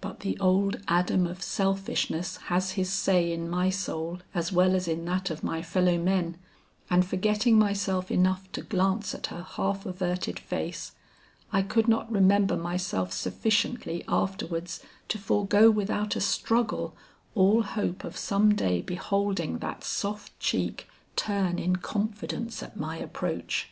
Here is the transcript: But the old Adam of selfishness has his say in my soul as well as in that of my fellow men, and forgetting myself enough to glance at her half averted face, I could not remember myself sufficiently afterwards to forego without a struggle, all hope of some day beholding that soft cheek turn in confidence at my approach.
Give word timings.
But 0.00 0.20
the 0.20 0.38
old 0.40 0.80
Adam 0.88 1.26
of 1.26 1.42
selfishness 1.42 2.38
has 2.46 2.70
his 2.70 2.88
say 2.90 3.30
in 3.30 3.46
my 3.46 3.68
soul 3.68 4.20
as 4.32 4.50
well 4.50 4.74
as 4.74 4.88
in 4.88 5.04
that 5.04 5.28
of 5.28 5.44
my 5.44 5.60
fellow 5.60 5.98
men, 5.98 6.38
and 6.88 7.04
forgetting 7.06 7.58
myself 7.58 8.10
enough 8.10 8.50
to 8.52 8.62
glance 8.62 9.14
at 9.14 9.26
her 9.26 9.42
half 9.42 9.84
averted 9.84 10.38
face, 10.38 10.92
I 11.52 11.60
could 11.60 11.88
not 11.88 12.10
remember 12.10 12.56
myself 12.56 13.12
sufficiently 13.12 14.02
afterwards 14.08 14.80
to 15.08 15.18
forego 15.18 15.70
without 15.70 16.16
a 16.16 16.22
struggle, 16.22 16.96
all 17.34 17.60
hope 17.62 18.02
of 18.02 18.16
some 18.16 18.54
day 18.54 18.80
beholding 18.80 19.58
that 19.58 19.84
soft 19.84 20.40
cheek 20.40 20.88
turn 21.16 21.58
in 21.58 21.76
confidence 21.76 22.62
at 22.62 22.78
my 22.80 22.96
approach. 22.96 23.68